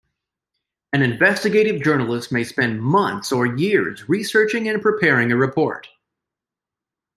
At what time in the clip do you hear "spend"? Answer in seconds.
2.43-2.81